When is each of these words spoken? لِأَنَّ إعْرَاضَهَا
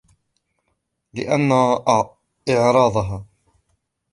لِأَنَّ 1.13 1.51
إعْرَاضَهَا 2.49 3.25